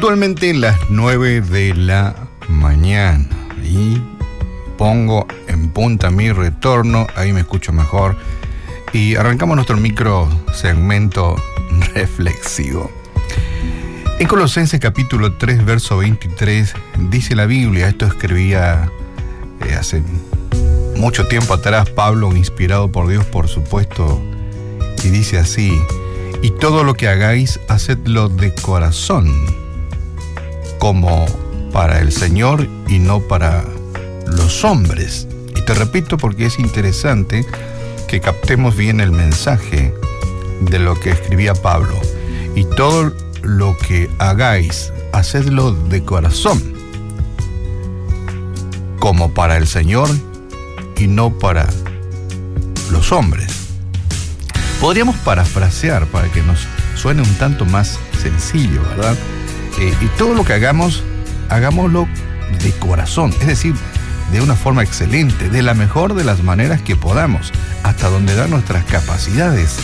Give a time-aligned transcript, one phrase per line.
[0.00, 2.16] Puntualmente las 9 de la
[2.48, 3.28] mañana.
[3.62, 4.00] Y
[4.78, 8.16] pongo en punta mi retorno, ahí me escucho mejor.
[8.94, 11.36] Y arrancamos nuestro micro segmento
[11.94, 12.90] reflexivo.
[14.18, 16.72] En Colosenses capítulo 3, verso 23,
[17.10, 18.90] dice la Biblia, esto escribía
[19.66, 20.02] eh, hace
[20.96, 24.18] mucho tiempo atrás Pablo, inspirado por Dios, por supuesto,
[25.04, 25.78] y dice así,
[26.40, 29.60] y todo lo que hagáis, hacedlo de corazón,
[30.80, 31.26] como
[31.72, 33.64] para el Señor y no para
[34.26, 35.28] los hombres.
[35.54, 37.46] Y te repito porque es interesante
[38.08, 39.94] que captemos bien el mensaje
[40.62, 41.94] de lo que escribía Pablo.
[42.56, 46.60] Y todo lo que hagáis, hacedlo de corazón,
[48.98, 50.08] como para el Señor
[50.96, 51.68] y no para
[52.90, 53.52] los hombres.
[54.80, 59.16] Podríamos parafrasear para que nos suene un tanto más sencillo, ¿verdad?
[59.78, 61.04] Eh, y todo lo que hagamos,
[61.48, 62.08] hagámoslo
[62.62, 63.74] de corazón, es decir,
[64.32, 68.50] de una forma excelente, de la mejor de las maneras que podamos, hasta donde dan
[68.50, 69.76] nuestras capacidades.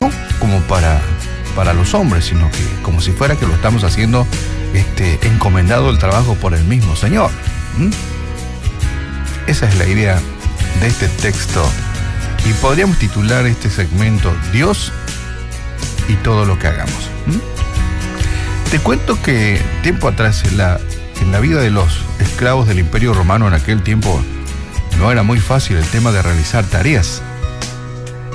[0.00, 1.00] No como para,
[1.54, 4.26] para los hombres, sino que como si fuera que lo estamos haciendo
[4.72, 7.30] este, encomendado el trabajo por el mismo Señor.
[9.46, 10.20] Esa es la idea
[10.80, 11.64] de este texto.
[12.46, 14.92] Y podríamos titular este segmento Dios
[16.08, 17.08] y todo lo que hagamos.
[18.74, 20.80] Te cuento que tiempo atrás en la,
[21.20, 24.20] en la vida de los esclavos del Imperio Romano en aquel tiempo
[24.98, 27.22] no era muy fácil el tema de realizar tareas.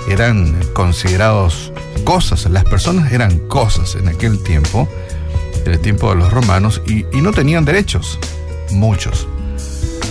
[0.07, 1.73] Eran considerados
[2.05, 4.87] cosas, las personas eran cosas en aquel tiempo,
[5.65, 8.17] en el tiempo de los romanos, y, y no tenían derechos,
[8.71, 9.27] muchos.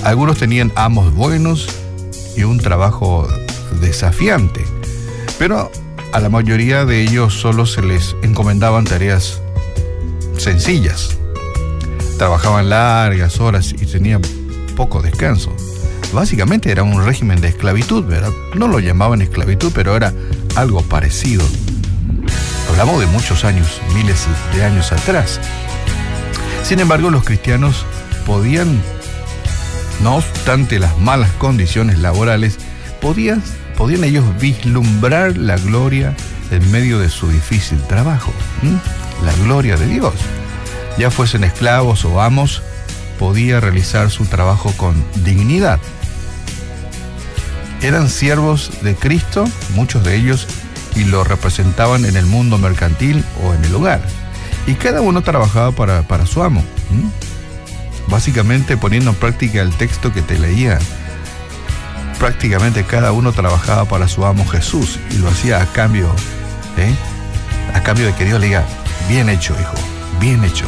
[0.05, 1.71] Algunos tenían amos buenos
[2.37, 3.27] y un trabajo
[3.81, 4.62] desafiante,
[5.39, 5.72] pero
[6.12, 9.41] a la mayoría de ellos solo se les encomendaban tareas
[10.38, 11.16] sencillas.
[12.16, 14.22] Trabajaban largas horas y tenían
[14.76, 15.54] poco descanso.
[16.12, 18.32] Básicamente era un régimen de esclavitud, ¿verdad?
[18.54, 20.12] No lo llamaban esclavitud, pero era
[20.56, 21.44] algo parecido.
[22.71, 25.41] Hablamos de muchos años, miles de años atrás.
[26.62, 27.84] Sin embargo, los cristianos
[28.27, 28.81] podían,
[30.03, 32.59] no obstante las malas condiciones laborales,
[33.00, 33.43] podían,
[33.77, 36.15] podían ellos vislumbrar la gloria
[36.50, 38.32] en medio de su difícil trabajo
[39.25, 40.15] la gloria de Dios.
[40.99, 42.62] Ya fuesen esclavos o amos,
[43.19, 45.79] podía realizar su trabajo con dignidad.
[47.83, 50.47] Eran siervos de Cristo, muchos de ellos,
[50.97, 54.01] y lo representaban en el mundo mercantil o en el hogar.
[54.67, 56.65] Y cada uno trabajaba para, para su amo.
[58.09, 60.78] Básicamente poniendo en práctica el texto que te leía.
[62.19, 66.11] Prácticamente cada uno trabajaba para su amo Jesús y lo hacía a cambio,
[66.77, 66.93] ¿eh?
[67.75, 68.67] a cambio de que Dios le diga,
[69.06, 69.75] Bien hecho, hijo,
[70.20, 70.66] bien hecho.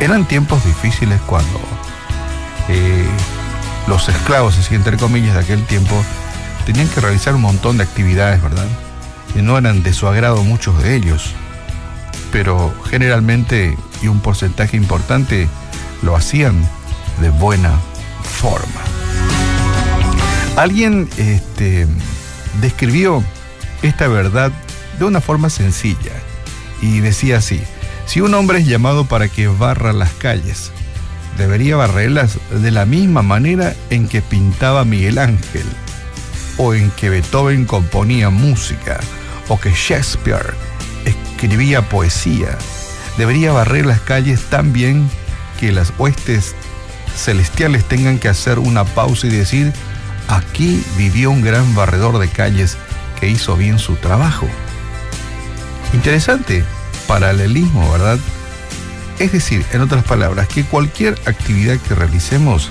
[0.00, 1.60] Eran tiempos difíciles cuando
[2.68, 3.06] eh,
[3.86, 5.94] los esclavos, así entre comillas, de aquel tiempo,
[6.66, 8.66] tenían que realizar un montón de actividades, ¿verdad?
[9.34, 11.32] Y no eran de su agrado muchos de ellos,
[12.32, 15.48] pero generalmente y un porcentaje importante
[16.02, 16.68] lo hacían
[17.20, 17.72] de buena
[18.22, 18.80] forma.
[20.56, 21.86] Alguien este,
[22.60, 23.22] describió
[23.82, 24.52] esta verdad
[24.98, 26.12] de una forma sencilla
[26.84, 27.62] y decía así,
[28.04, 30.70] si un hombre es llamado para que barra las calles,
[31.38, 35.64] debería barrerlas de la misma manera en que pintaba Miguel Ángel,
[36.58, 39.00] o en que Beethoven componía música,
[39.48, 40.52] o que Shakespeare
[41.06, 42.58] escribía poesía.
[43.16, 45.08] Debería barrer las calles tan bien
[45.58, 46.54] que las huestes
[47.16, 49.72] celestiales tengan que hacer una pausa y decir,
[50.28, 52.76] aquí vivió un gran barredor de calles
[53.18, 54.46] que hizo bien su trabajo.
[55.94, 56.64] Interesante
[57.06, 58.18] paralelismo, ¿verdad?
[59.20, 62.70] Es decir, en otras palabras, que cualquier actividad que realicemos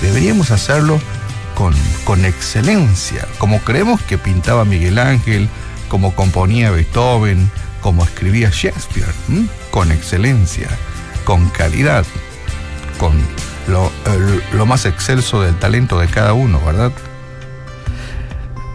[0.00, 1.00] deberíamos hacerlo
[1.56, 1.74] con,
[2.04, 5.48] con excelencia, como creemos que pintaba Miguel Ángel,
[5.88, 7.50] como componía Beethoven,
[7.80, 9.12] como escribía Shakespeare,
[9.72, 10.68] con excelencia,
[11.24, 12.06] con calidad,
[12.98, 13.14] con
[13.66, 13.90] lo,
[14.52, 16.92] lo más excelso del talento de cada uno, ¿verdad?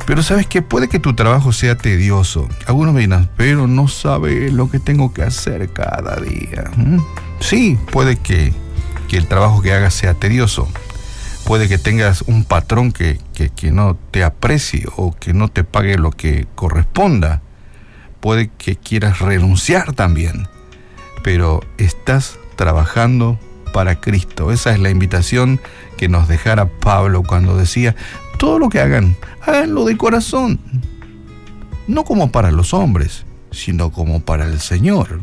[0.05, 2.47] Pero sabes que puede que tu trabajo sea tedioso.
[2.67, 6.71] Algunos me dirán, pero no sabe lo que tengo que hacer cada día.
[6.75, 6.99] ¿Mm?
[7.39, 8.53] Sí, puede que,
[9.11, 10.67] el trabajo que hagas sea tedioso.
[11.45, 15.97] Puede que tengas un patrón que, que no te aprecie o que no te pague
[15.97, 17.41] lo que corresponda.
[18.19, 20.49] Puede que quieras renunciar también.
[21.23, 23.39] Pero estás trabajando
[23.75, 24.51] para Cristo.
[24.51, 25.59] Esa es la invitación
[25.97, 27.95] que nos dejara Pablo cuando decía,
[28.45, 30.59] todo lo que hagan, háganlo de corazón.
[31.87, 35.19] No como para los hombres, sino como para el Señor.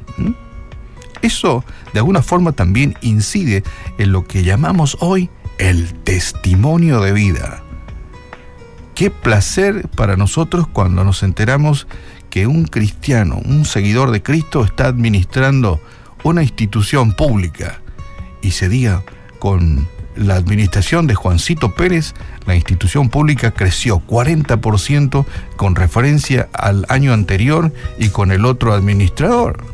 [1.22, 3.62] Eso de alguna forma también incide
[3.98, 7.62] en lo que llamamos hoy el testimonio de vida.
[8.96, 11.86] Qué placer para nosotros cuando nos enteramos
[12.28, 15.80] que un cristiano, un seguidor de Cristo está administrando
[16.24, 17.82] una institución pública
[18.42, 19.04] y se diga
[19.38, 19.86] con
[20.16, 22.14] la administración de Juancito Pérez,
[22.46, 25.24] la institución pública creció 40%
[25.56, 29.64] con referencia al año anterior y con el otro administrador.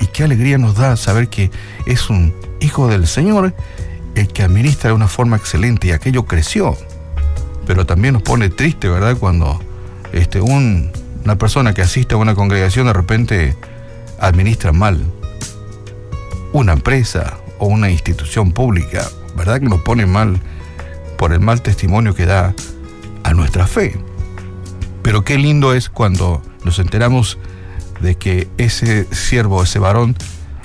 [0.00, 1.50] Y qué alegría nos da saber que
[1.86, 3.54] es un hijo del Señor
[4.14, 6.76] el que administra de una forma excelente y aquello creció.
[7.66, 9.16] Pero también nos pone triste, ¿verdad?
[9.16, 9.60] Cuando
[10.12, 10.90] este, un,
[11.24, 13.56] una persona que asiste a una congregación de repente
[14.18, 15.04] administra mal
[16.52, 19.06] una empresa o una institución pública
[19.40, 19.58] ¿verdad?
[19.58, 20.38] Que nos pone mal
[21.16, 22.54] por el mal testimonio que da
[23.24, 23.98] a nuestra fe.
[25.02, 27.38] Pero qué lindo es cuando nos enteramos
[28.00, 30.14] de que ese siervo, ese varón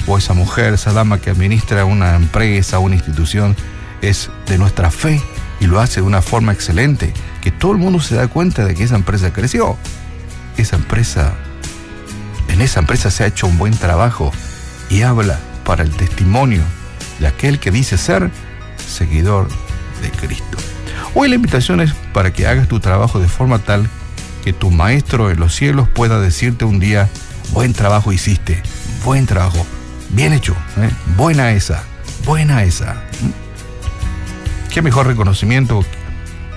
[0.07, 3.56] o esa mujer, esa dama que administra una empresa, una institución,
[4.01, 5.21] es de nuestra fe
[5.62, 8.75] y lo hace de una forma excelente, que todo el mundo se da cuenta de
[8.75, 9.78] que esa empresa creció.
[10.57, 11.33] Esa empresa,
[12.50, 14.33] en esa empresa se ha hecho un buen trabajo
[14.89, 16.62] y habla para el testimonio
[17.19, 18.30] de aquel que dice ser
[18.87, 19.47] seguidor
[20.01, 20.57] de Cristo.
[21.13, 23.89] Hoy la invitación es para que hagas tu trabajo de forma tal
[24.43, 27.09] que tu maestro en los cielos pueda decirte un día,
[27.51, 28.61] buen trabajo hiciste,
[29.03, 29.65] buen trabajo,
[30.09, 30.89] bien hecho, ¿eh?
[31.15, 31.83] buena esa,
[32.25, 32.93] buena esa.
[32.93, 34.71] ¿Mm?
[34.71, 35.83] Qué mejor reconocimiento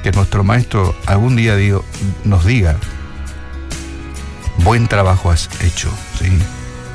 [0.02, 1.56] que nuestro maestro algún día
[2.24, 2.76] nos diga,
[4.64, 6.30] buen trabajo has hecho, ¿sí?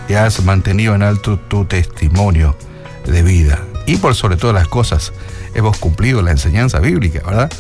[0.10, 2.58] y has mantenido en alto tu testimonio
[3.06, 5.14] de vida y por sobre todas las cosas
[5.54, 7.52] hemos cumplido la enseñanza bíblica, ¿verdad?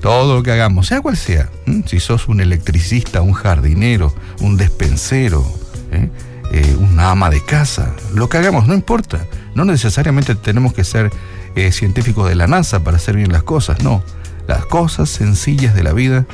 [0.00, 1.50] Todo lo que hagamos, sea cual sea,
[1.86, 5.44] si sos un electricista, un jardinero, un despensero,
[5.90, 6.08] ¿eh?
[6.50, 9.26] Eh, una ama de casa, lo que hagamos, no importa.
[9.54, 11.10] No necesariamente tenemos que ser
[11.56, 14.02] eh, científicos de la NASA para hacer bien las cosas, no.
[14.46, 16.24] Las cosas sencillas de la vida,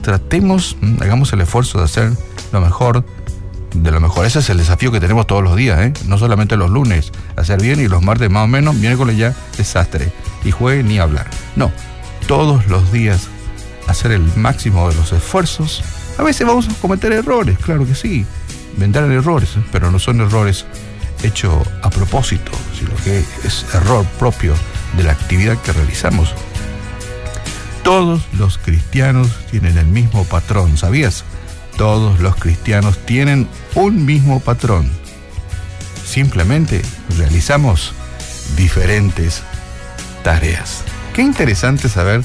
[0.00, 2.12] tratemos, hagamos el esfuerzo de hacer
[2.50, 3.04] lo mejor
[3.74, 4.26] de lo mejor.
[4.26, 5.92] Ese es el desafío que tenemos todos los días, ¿eh?
[6.06, 10.12] no solamente los lunes, hacer bien y los martes más o menos, miércoles ya desastre
[10.44, 11.28] y juegue ni hablar.
[11.56, 11.72] No,
[12.26, 13.28] todos los días
[13.86, 15.82] hacer el máximo de los esfuerzos.
[16.18, 18.26] A veces vamos a cometer errores, claro que sí,
[18.76, 19.62] vendrán errores, ¿eh?
[19.72, 20.66] pero no son errores
[21.22, 24.54] hechos a propósito, sino que es error propio
[24.96, 26.32] de la actividad que realizamos.
[27.82, 31.24] Todos los cristianos tienen el mismo patrón, ¿sabías?
[31.78, 34.90] Todos los cristianos tienen un mismo patrón.
[36.04, 36.82] Simplemente
[37.16, 37.94] realizamos
[38.56, 39.44] diferentes
[40.24, 40.82] tareas.
[41.14, 42.24] Qué interesante saber,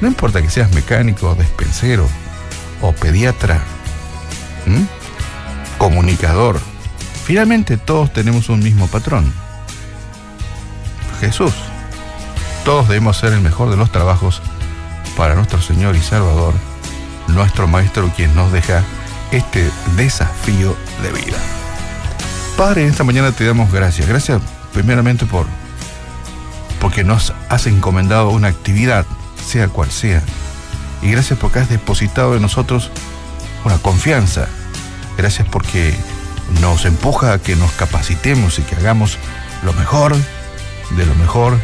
[0.00, 2.08] no importa que seas mecánico, despensero
[2.82, 3.60] o pediatra,
[5.76, 6.60] comunicador,
[7.24, 9.32] finalmente todos tenemos un mismo patrón.
[11.18, 11.52] Jesús.
[12.64, 14.40] Todos debemos ser el mejor de los trabajos
[15.16, 16.54] para nuestro Señor y Salvador
[17.28, 18.82] nuestro Maestro quien nos deja
[19.32, 21.38] este desafío de vida.
[22.56, 24.08] Padre, en esta mañana te damos gracias.
[24.08, 24.40] Gracias
[24.72, 25.46] primeramente por
[26.80, 29.06] porque nos has encomendado una actividad,
[29.44, 30.22] sea cual sea.
[31.02, 32.90] Y gracias porque has depositado en nosotros
[33.64, 34.46] una confianza.
[35.16, 35.94] Gracias porque
[36.60, 39.18] nos empuja a que nos capacitemos y que hagamos
[39.62, 40.14] lo mejor
[40.90, 41.58] de lo mejor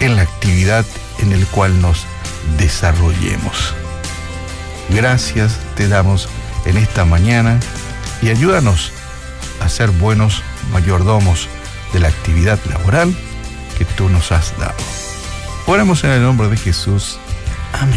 [0.00, 0.84] en la actividad
[1.18, 2.06] en el cual nos
[2.58, 3.74] desarrollemos.
[4.90, 6.28] Gracias te damos
[6.64, 7.60] en esta mañana
[8.22, 8.92] y ayúdanos
[9.60, 10.42] a ser buenos
[10.72, 11.48] mayordomos
[11.92, 13.14] de la actividad laboral
[13.76, 14.74] que tú nos has dado.
[15.66, 17.18] Oramos en el nombre de Jesús.
[17.72, 17.94] Amén.